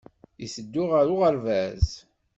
[0.45, 1.87] Iteddu ɣer uɣerbaz.